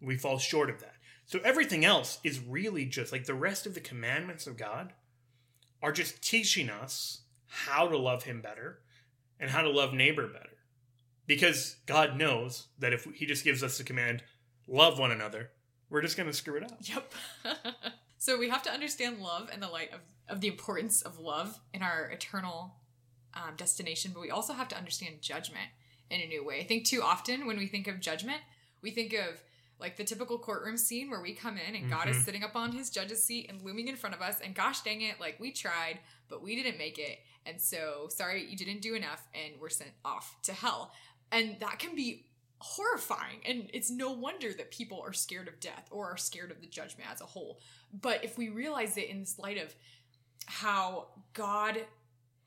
[0.00, 0.94] we fall short of that.
[1.26, 4.92] So everything else is really just like the rest of the commandments of God
[5.82, 8.80] are just teaching us how to love Him better
[9.40, 10.58] and how to love neighbor better
[11.26, 14.22] because God knows that if He just gives us the command,
[14.66, 15.50] love one another,
[15.90, 16.78] we're just going to screw it up.
[16.82, 17.12] Yep.
[18.18, 21.60] so we have to understand love in the light of, of the importance of love
[21.72, 22.76] in our eternal
[23.34, 25.66] um, destination, but we also have to understand judgment
[26.10, 26.60] in a new way.
[26.60, 28.40] I think too often when we think of judgment,
[28.82, 29.42] we think of
[29.78, 31.90] like the typical courtroom scene where we come in and mm-hmm.
[31.90, 32.24] God is mm-hmm.
[32.24, 35.02] sitting up on his judge's seat and looming in front of us, and gosh dang
[35.02, 37.18] it, like we tried, but we didn't make it.
[37.44, 40.92] And so, sorry, you didn't do enough, and we're sent off to hell.
[41.32, 42.26] And that can be
[42.62, 46.60] horrifying and it's no wonder that people are scared of death or are scared of
[46.60, 47.58] the judgment as a whole
[47.92, 49.74] but if we realize it in this light of
[50.46, 51.84] how god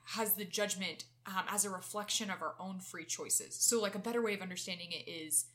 [0.05, 3.99] has the judgment um, as a reflection of our own free choices so like a
[3.99, 5.45] better way of understanding it is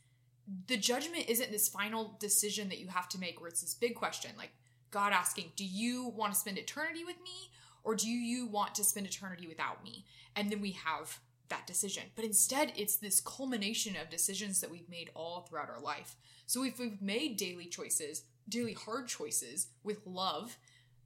[0.67, 3.95] the judgment isn't this final decision that you have to make where it's this big
[3.95, 4.51] question like
[4.91, 7.51] god asking do you want to spend eternity with me
[7.83, 11.19] or do you want to spend eternity without me and then we have
[11.51, 12.03] that decision.
[12.15, 16.15] But instead, it's this culmination of decisions that we've made all throughout our life.
[16.47, 20.57] So if we've made daily choices, daily hard choices with love,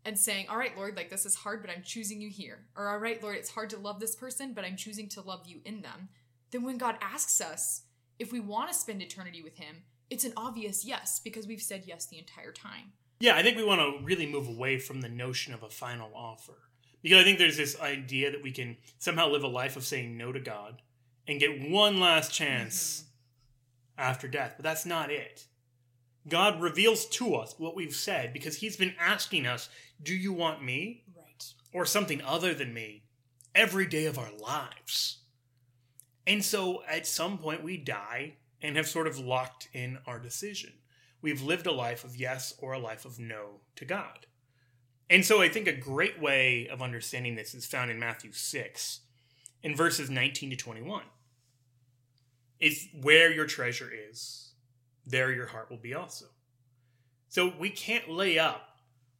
[0.05, 2.59] and saying, All right, Lord, like this is hard, but I'm choosing you here.
[2.77, 5.47] Or, All right, Lord, it's hard to love this person, but I'm choosing to love
[5.47, 6.09] you in them.
[6.51, 7.83] Then when God asks us
[8.19, 11.83] if we want to spend eternity with Him, it's an obvious yes because we've said
[11.85, 12.93] yes the entire time.
[13.19, 16.11] Yeah, I think we want to really move away from the notion of a final
[16.15, 16.53] offer
[17.01, 20.17] because I think there's this idea that we can somehow live a life of saying
[20.17, 20.81] no to God
[21.27, 24.09] and get one last chance mm-hmm.
[24.09, 24.53] after death.
[24.57, 25.45] But that's not it.
[26.27, 29.69] God reveals to us what we've said because He's been asking us,
[30.01, 31.03] Do you want me?
[31.15, 31.53] Right.
[31.73, 33.03] Or something other than me
[33.53, 35.19] every day of our lives.
[36.27, 40.73] And so at some point we die and have sort of locked in our decision.
[41.21, 44.25] We've lived a life of yes or a life of no to God.
[45.09, 48.99] And so I think a great way of understanding this is found in Matthew 6,
[49.61, 51.03] in verses 19 to 21.
[52.59, 54.44] Is where your treasure is,
[55.05, 56.25] there your heart will be also.
[57.29, 58.69] So we can't lay up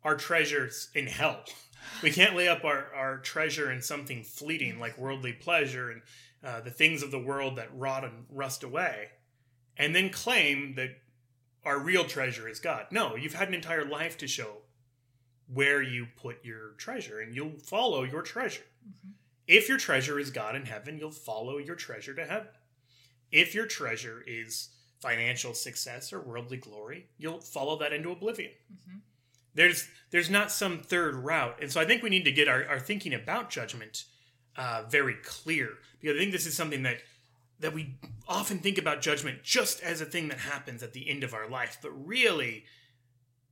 [0.04, 1.44] our treasures in hell.
[2.02, 6.02] We can't lay up our, our treasure in something fleeting like worldly pleasure and
[6.44, 9.10] uh, the things of the world that rot and rust away,
[9.78, 10.98] and then claim that
[11.64, 12.88] our real treasure is God.
[12.92, 14.58] No, you've had an entire life to show
[15.52, 18.64] where you put your treasure and you'll follow your treasure.
[18.88, 19.12] Mm-hmm.
[19.48, 22.50] If your treasure is God in heaven, you'll follow your treasure to heaven.
[23.32, 24.70] If your treasure is
[25.02, 28.52] financial success or worldly glory, you'll follow that into oblivion.
[28.72, 28.98] Mm-hmm.
[29.54, 32.66] There's there's not some third route, and so I think we need to get our,
[32.68, 34.06] our thinking about judgment
[34.58, 36.98] uh, very clear because I think this is something that
[37.60, 37.96] that we
[38.28, 41.50] often think about judgment just as a thing that happens at the end of our
[41.50, 42.66] life, but really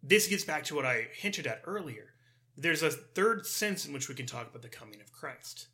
[0.01, 2.13] this gets back to what I hinted at earlier.
[2.57, 5.67] There's a third sense in which we can talk about the coming of Christ.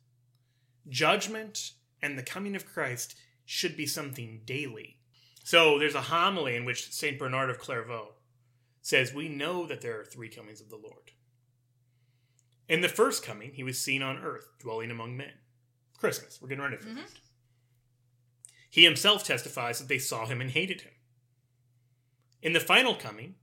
[0.88, 4.99] Judgment and the coming of Christ should be something daily.
[5.50, 7.18] So there's a homily in which St.
[7.18, 8.12] Bernard of Clairvaux
[8.82, 11.10] says, We know that there are three comings of the Lord.
[12.68, 15.32] In the first coming, he was seen on earth, dwelling among men.
[15.98, 16.98] Christmas, we're getting ready for mm-hmm.
[16.98, 17.18] that.
[18.70, 20.92] He himself testifies that they saw him and hated him.
[22.42, 23.34] In the final coming,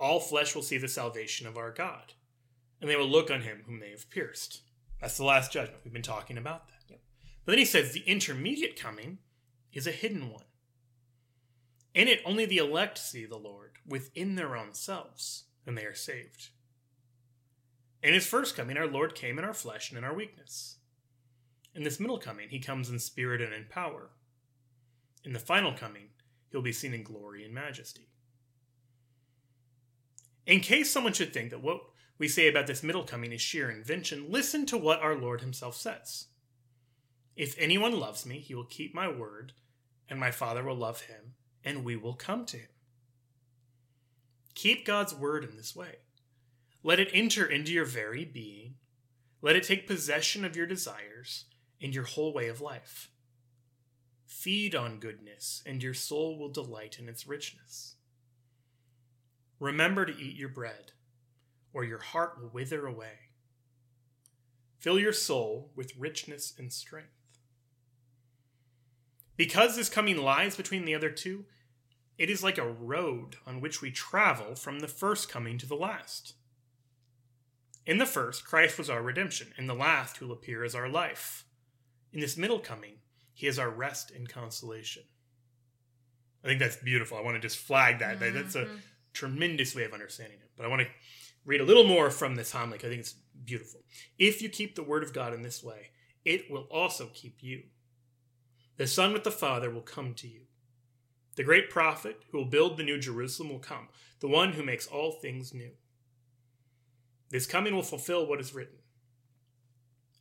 [0.00, 2.14] all flesh will see the salvation of our God,
[2.80, 4.62] and they will look on him whom they have pierced.
[5.00, 5.82] That's the last judgment.
[5.84, 6.90] We've been talking about that.
[6.90, 7.00] Yep.
[7.44, 9.18] But then he says the intermediate coming
[9.72, 10.42] is a hidden one.
[11.94, 15.94] In it, only the elect see the Lord within their own selves, and they are
[15.94, 16.48] saved.
[18.02, 20.78] In his first coming, our Lord came in our flesh and in our weakness.
[21.74, 24.10] In this middle coming, he comes in spirit and in power.
[25.24, 26.08] In the final coming,
[26.50, 28.08] he'll be seen in glory and majesty.
[30.46, 31.80] In case someone should think that what
[32.18, 35.76] we say about this middle coming is sheer invention, listen to what our Lord himself
[35.76, 36.26] says.
[37.36, 39.52] If anyone loves me, he will keep my word,
[40.08, 42.68] and my Father will love him, and we will come to him.
[44.54, 45.96] Keep God's word in this way.
[46.82, 48.74] Let it enter into your very being.
[49.40, 51.46] Let it take possession of your desires
[51.80, 53.10] and your whole way of life.
[54.26, 57.96] Feed on goodness, and your soul will delight in its richness.
[59.60, 60.92] Remember to eat your bread,
[61.72, 63.30] or your heart will wither away.
[64.78, 67.21] Fill your soul with richness and strength.
[69.36, 71.46] Because this coming lies between the other two,
[72.18, 75.74] it is like a road on which we travel from the first coming to the
[75.74, 76.34] last.
[77.84, 79.52] In the first, Christ was our redemption.
[79.58, 81.44] In the last, he will appear as our life.
[82.12, 82.98] In this middle coming,
[83.32, 85.02] he is our rest and consolation.
[86.44, 87.16] I think that's beautiful.
[87.16, 88.20] I want to just flag that.
[88.20, 88.34] Mm-hmm.
[88.34, 88.68] That's a
[89.12, 90.50] tremendous way of understanding it.
[90.56, 90.88] But I want to
[91.44, 92.78] read a little more from this homily.
[92.78, 93.14] I think it's
[93.44, 93.80] beautiful.
[94.18, 95.90] If you keep the word of God in this way,
[96.24, 97.62] it will also keep you.
[98.76, 100.42] The Son with the Father will come to you.
[101.36, 103.88] The great prophet who will build the new Jerusalem will come,
[104.20, 105.72] the one who makes all things new.
[107.30, 108.78] This coming will fulfill what is written.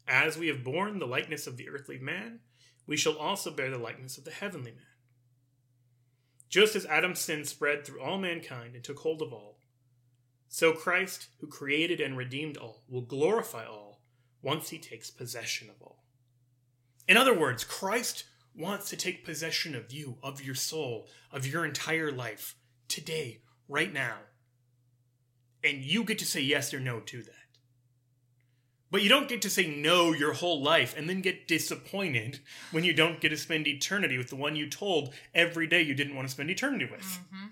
[0.08, 2.40] As we have borne the likeness of the earthly man,
[2.88, 4.86] we shall also bear the likeness of the heavenly man.
[6.50, 9.60] Just as Adam's sin spread through all mankind and took hold of all,
[10.50, 14.02] so Christ, who created and redeemed all, will glorify all
[14.42, 16.04] once he takes possession of all.
[17.08, 21.66] In other words, Christ wants to take possession of you, of your soul, of your
[21.66, 22.56] entire life,
[22.88, 24.18] today, right now.
[25.64, 27.36] And you get to say yes or no to that.
[28.90, 32.40] But you don't get to say no your whole life and then get disappointed
[32.72, 35.94] when you don't get to spend eternity with the one you told every day you
[35.96, 37.02] didn't want to spend eternity with.
[37.02, 37.46] Mm-hmm.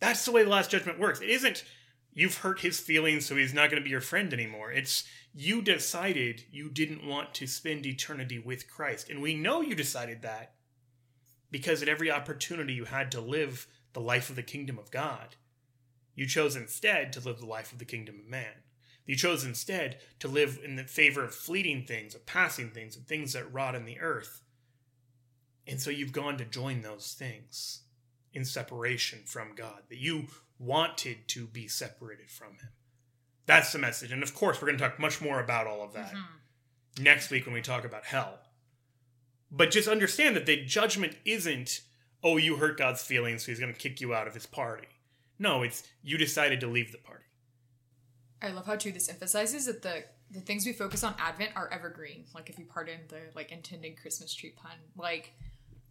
[0.00, 1.22] That's the way the Last Judgment works.
[1.22, 1.64] It isn't
[2.12, 4.70] you've hurt his feelings so he's not going to be your friend anymore.
[4.70, 9.10] It's you decided you didn't want to spend eternity with Christ.
[9.10, 10.54] And we know you decided that
[11.50, 15.34] because at every opportunity you had to live the life of the kingdom of God,
[16.14, 18.62] you chose instead to live the life of the kingdom of man.
[19.06, 23.02] You chose instead to live in the favor of fleeting things, of passing things, of
[23.04, 24.40] things that rot in the earth.
[25.66, 27.82] And so you've gone to join those things
[28.32, 30.26] in separation from God, that you
[30.58, 32.70] wanted to be separated from Him.
[33.46, 34.12] That's the message.
[34.12, 37.02] And of course, we're going to talk much more about all of that Mm-hmm.
[37.02, 38.38] next week when we talk about hell.
[39.50, 41.82] But just understand that the judgment isn't,
[42.22, 44.88] oh, you hurt God's feelings, so He's going to kick you out of His party.
[45.38, 47.24] No, it's you decided to leave the party.
[48.42, 51.68] I love how too this emphasizes that the the things we focus on Advent are
[51.72, 52.24] evergreen.
[52.34, 55.32] Like if you pardon the like intended Christmas tree pun, like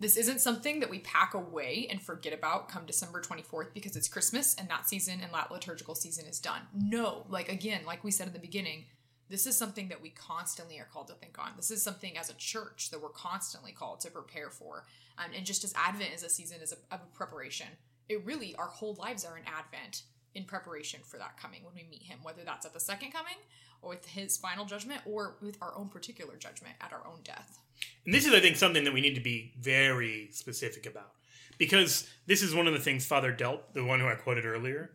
[0.03, 4.07] this isn't something that we pack away and forget about come December 24th because it's
[4.07, 6.61] Christmas and that season and that liturgical season is done.
[6.73, 8.85] No, like again, like we said in the beginning,
[9.29, 11.51] this is something that we constantly are called to think on.
[11.55, 14.85] This is something as a church that we're constantly called to prepare for.
[15.17, 17.67] Um, and just as Advent is a season of a preparation,
[18.09, 20.03] it really, our whole lives are in Advent
[20.35, 23.37] in preparation for that coming when we meet him, whether that's at the second coming
[23.81, 27.59] or with his final judgment or with our own particular judgment at our own death.
[28.05, 31.11] And this is, I think, something that we need to be very specific about.
[31.57, 34.91] Because this is one of the things Father Delp, the one who I quoted earlier,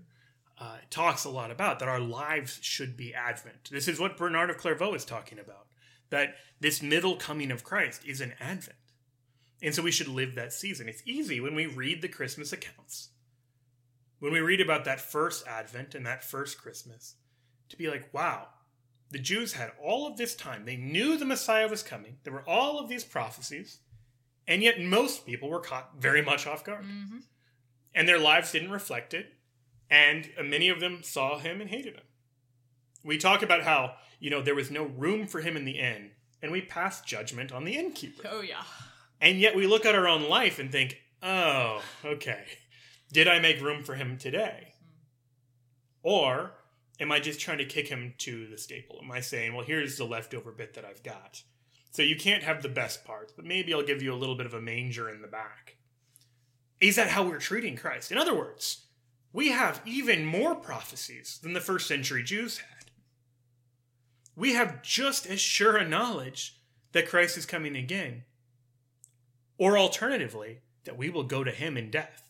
[0.61, 3.71] uh, talks a lot about that our lives should be Advent.
[3.71, 5.67] This is what Bernard of Clairvaux is talking about.
[6.11, 8.79] That this middle coming of Christ is an Advent.
[9.63, 10.89] And so we should live that season.
[10.89, 13.11] It's easy when we read the Christmas accounts,
[14.19, 17.15] when we read about that first Advent and that first Christmas,
[17.69, 18.49] to be like, wow,
[19.11, 20.65] the Jews had all of this time.
[20.65, 22.17] They knew the Messiah was coming.
[22.25, 23.79] There were all of these prophecies,
[24.47, 26.85] and yet most people were caught very much off guard.
[26.85, 27.19] Mm-hmm.
[27.95, 29.27] And their lives didn't reflect it,
[29.91, 32.05] and many of them saw him and hated him.
[33.03, 36.11] We talk about how, you know, there was no room for him in the inn,
[36.43, 38.29] and we pass judgment on the innkeeper.
[38.31, 38.63] Oh, yeah.
[39.21, 42.45] And yet we look at our own life and think, oh, okay.
[43.13, 44.75] Did I make room for him today?
[46.03, 46.53] Or
[47.01, 49.01] am I just trying to kick him to the staple?
[49.03, 51.43] Am I saying, well, here's the leftover bit that I've got?
[51.91, 54.47] So you can't have the best parts, but maybe I'll give you a little bit
[54.47, 55.77] of a manger in the back.
[56.81, 58.13] Is that how we're treating Christ?
[58.13, 58.87] In other words,
[59.33, 62.91] we have even more prophecies than the first century Jews had.
[64.37, 66.61] We have just as sure a knowledge
[66.93, 68.25] that Christ is coming again,
[69.59, 72.28] or alternatively, that we will go to him in death.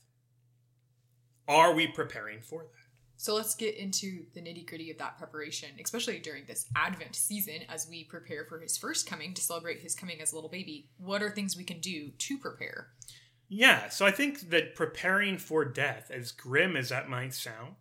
[1.49, 2.71] Are we preparing for that?
[3.17, 7.63] So let's get into the nitty gritty of that preparation, especially during this Advent season
[7.69, 10.91] as we prepare for his first coming to celebrate his coming as a little baby.
[10.99, 12.91] What are things we can do to prepare?
[13.49, 17.75] Yeah, so I think that preparing for death, as grim as that might sound,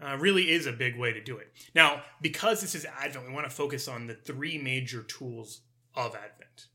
[0.00, 1.52] uh, really is a big way to do it.
[1.74, 5.60] Now, because this is Advent, we want to focus on the three major tools
[5.94, 6.66] of Advent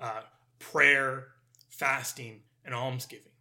[0.00, 0.22] uh,
[0.58, 1.28] prayer,
[1.68, 3.32] fasting, and almsgiving.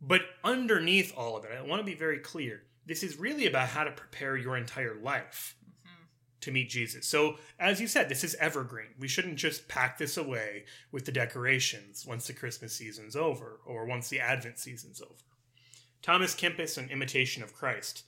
[0.00, 3.68] But underneath all of it, I want to be very clear this is really about
[3.68, 6.04] how to prepare your entire life mm-hmm.
[6.40, 7.06] to meet Jesus.
[7.06, 8.94] So, as you said, this is evergreen.
[8.98, 13.84] We shouldn't just pack this away with the decorations once the Christmas season's over or
[13.84, 15.14] once the Advent season's over.
[16.02, 18.04] Thomas Kempis, in Imitation of Christ,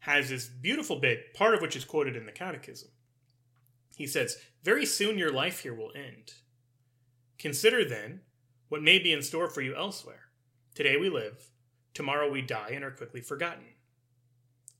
[0.00, 2.90] has this beautiful bit, part of which is quoted in the Catechism.
[3.96, 6.34] He says, Very soon your life here will end.
[7.38, 8.20] Consider then
[8.68, 10.25] what may be in store for you elsewhere.
[10.76, 11.48] Today we live,
[11.94, 13.64] tomorrow we die and are quickly forgotten.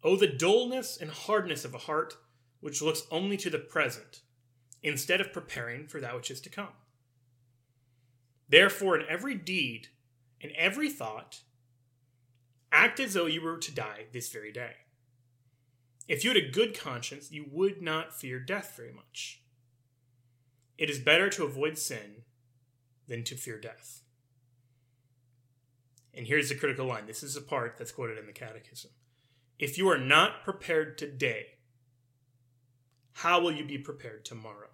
[0.05, 2.19] Oh, the dullness and hardness of a heart
[2.61, 4.21] which looks only to the present,
[4.83, 6.75] instead of preparing for that which is to come.
[8.47, 9.89] Therefore, in every deed,
[10.39, 11.41] in every thought,
[12.70, 14.73] act as though you were to die this very day.
[16.07, 19.41] If you had a good conscience, you would not fear death very much.
[20.77, 22.25] It is better to avoid sin
[23.09, 24.03] than to fear death.
[26.17, 28.91] And here's the critical line this is the part that's quoted in the Catechism.
[29.59, 31.47] If you are not prepared today,
[33.14, 34.69] how will you be prepared tomorrow?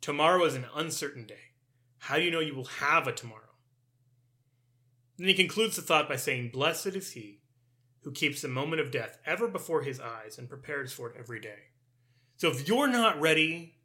[0.00, 1.52] Tomorrow is an uncertain day.
[1.98, 3.42] How do you know you will have a tomorrow?
[5.16, 7.42] Then he concludes the thought by saying, Blessed is he
[8.02, 11.40] who keeps the moment of death ever before his eyes and prepares for it every
[11.40, 11.70] day.
[12.36, 13.76] So if you're not ready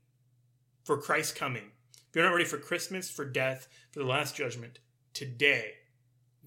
[0.84, 1.72] for Christ's coming,
[2.10, 4.80] if you're not ready for Christmas, for death, for the last judgment
[5.14, 5.74] today,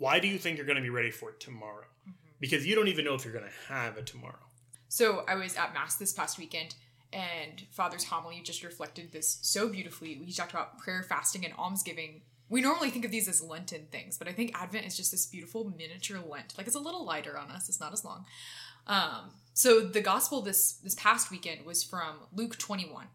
[0.01, 1.85] why do you think you're going to be ready for it tomorrow?
[2.41, 4.47] Because you don't even know if you're going to have a tomorrow.
[4.89, 6.75] So I was at Mass this past weekend,
[7.13, 10.15] and Father's homily just reflected this so beautifully.
[10.15, 12.23] He talked about prayer, fasting, and almsgiving.
[12.49, 15.27] We normally think of these as Lenten things, but I think Advent is just this
[15.27, 16.55] beautiful miniature Lent.
[16.57, 18.25] Like it's a little lighter on us; it's not as long.
[18.87, 23.07] Um, so the gospel this this past weekend was from Luke 21.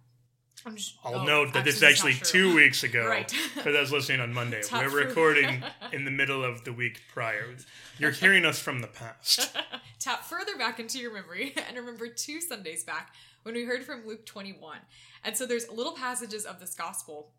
[0.65, 2.49] I'm just, I'll oh, note that this is actually, actually it's not true.
[2.51, 3.05] two weeks ago.
[3.15, 3.33] Right.
[3.55, 4.61] Because I was listening on Monday.
[4.71, 5.63] We're recording
[5.93, 7.55] in the middle of the week prior.
[7.99, 9.55] You're hearing us from the past.
[9.99, 13.13] Tap further back into your memory and remember two Sundays back
[13.43, 14.79] when we heard from Luke 21.
[15.23, 17.29] And so there's little passages of this gospel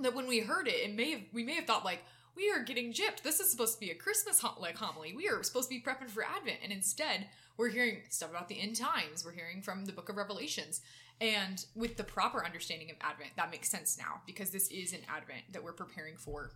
[0.00, 2.02] that when we heard it, it may have we may have thought like
[2.36, 3.22] we are getting gypped.
[3.22, 5.12] This is supposed to be a Christmas hom- like homily.
[5.12, 7.26] We are supposed to be prepping for Advent, and instead
[7.56, 9.24] we're hearing stuff about the end times.
[9.24, 10.80] We're hearing from the Book of Revelations,
[11.20, 15.00] and with the proper understanding of Advent, that makes sense now because this is an
[15.08, 16.52] Advent that we're preparing for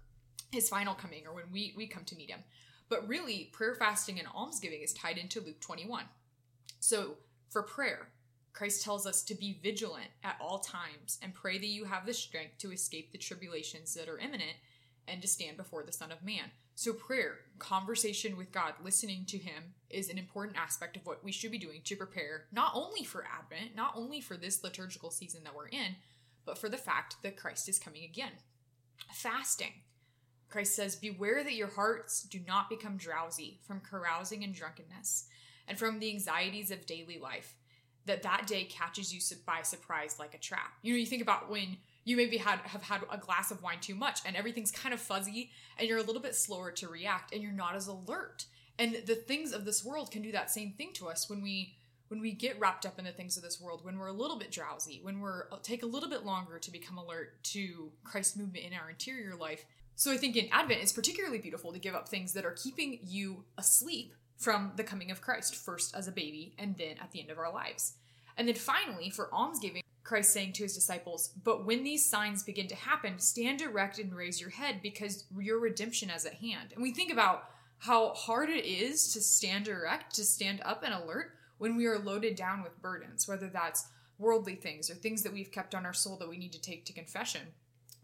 [0.52, 2.40] his final coming or when we we come to meet him.
[2.88, 6.04] But really, prayer, fasting, and almsgiving is tied into Luke 21.
[6.78, 7.16] So,
[7.50, 8.08] for prayer,
[8.52, 12.14] Christ tells us to be vigilant at all times and pray that you have the
[12.14, 14.54] strength to escape the tribulations that are imminent
[15.08, 16.50] and to stand before the Son of Man.
[16.74, 21.32] So, prayer, conversation with God, listening to Him is an important aspect of what we
[21.32, 25.42] should be doing to prepare not only for Advent, not only for this liturgical season
[25.44, 25.96] that we're in,
[26.44, 28.32] but for the fact that Christ is coming again.
[29.12, 29.72] Fasting.
[30.48, 35.28] Christ says, Beware that your hearts do not become drowsy from carousing and drunkenness
[35.68, 37.54] and from the anxieties of daily life,
[38.06, 40.74] that that day catches you by surprise like a trap.
[40.82, 41.76] You know, you think about when
[42.06, 45.00] you maybe had have had a glass of wine too much and everything's kind of
[45.00, 48.46] fuzzy and you're a little bit slower to react and you're not as alert.
[48.78, 51.74] And the things of this world can do that same thing to us when we
[52.08, 54.38] when we get wrapped up in the things of this world, when we're a little
[54.38, 58.36] bit drowsy, when we're uh, take a little bit longer to become alert to Christ's
[58.36, 59.66] movement in our interior life.
[59.96, 63.00] So I think in Advent it's particularly beautiful to give up things that are keeping
[63.04, 67.20] you asleep from the coming of Christ, first as a baby and then at the
[67.20, 67.94] end of our lives.
[68.36, 72.68] And then finally, for almsgiving, Christ saying to his disciples, But when these signs begin
[72.68, 76.72] to happen, stand erect and raise your head because your redemption is at hand.
[76.72, 80.94] And we think about how hard it is to stand erect, to stand up and
[80.94, 83.88] alert when we are loaded down with burdens, whether that's
[84.18, 86.84] worldly things or things that we've kept on our soul that we need to take
[86.86, 87.42] to confession.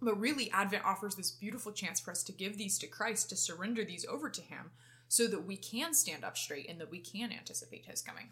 [0.01, 3.37] But really, Advent offers this beautiful chance for us to give these to Christ, to
[3.37, 4.73] surrender these over to Him,
[5.07, 8.31] so that we can stand up straight and that we can anticipate His coming.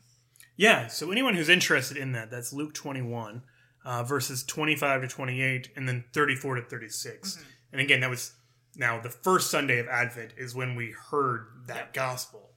[0.56, 3.42] Yeah, so anyone who's interested in that, that's Luke 21,
[3.84, 7.32] uh, verses 25 to 28, and then 34 to 36.
[7.32, 7.44] Mm-hmm.
[7.72, 8.32] And again, that was
[8.76, 11.92] now the first Sunday of Advent is when we heard that Yep.
[11.94, 12.50] gospel.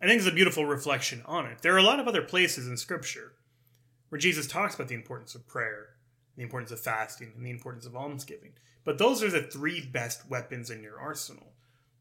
[0.00, 1.62] I think it's a beautiful reflection on it.
[1.62, 3.32] There are a lot of other places in Scripture
[4.08, 5.88] where Jesus talks about the importance of prayer,
[6.36, 8.52] the importance of fasting, and the importance of almsgiving.
[8.84, 11.54] But those are the three best weapons in your arsenal.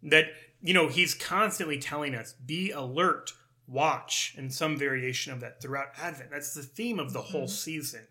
[0.03, 0.25] That,
[0.61, 3.31] you know, he's constantly telling us be alert,
[3.67, 6.29] watch, and some variation of that throughout Advent.
[6.29, 8.07] That's the theme of the whole season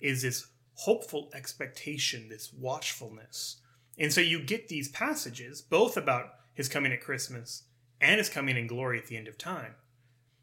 [0.00, 3.60] is this hopeful expectation, this watchfulness.
[3.98, 7.64] And so you get these passages, both about his coming at Christmas
[8.00, 9.74] and his coming in glory at the end of time.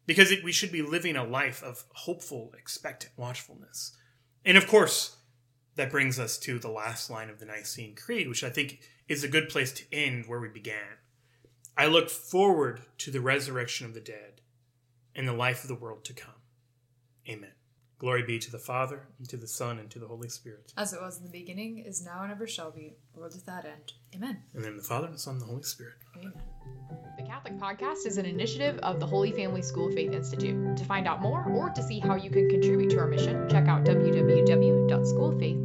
[0.06, 3.96] Because it, we should be living a life of hopeful, expectant watchfulness.
[4.44, 5.16] And of course,
[5.76, 9.24] that brings us to the last line of the Nicene Creed, which I think is
[9.24, 11.00] a good place to end where we began.
[11.78, 14.42] I look forward to the resurrection of the dead
[15.16, 16.36] and the life of the world to come.
[17.28, 17.52] Amen.
[18.06, 20.72] Glory be to the Father, and to the Son, and to the Holy Spirit.
[20.78, 23.94] As it was in the beginning, is now, and ever shall be, world without end.
[24.14, 24.44] Amen.
[24.54, 25.96] And then the Father, and the Son, and the Holy Spirit.
[26.16, 26.32] Amen.
[27.18, 30.78] The Catholic Podcast is an initiative of the Holy Family School of Faith Institute.
[30.78, 33.68] To find out more or to see how you can contribute to our mission, check
[33.68, 35.65] out www.schooloffaith.org.